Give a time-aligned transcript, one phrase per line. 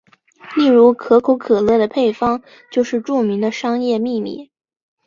[0.57, 4.49] 例如可口可乐的配方就是著名的商业秘密。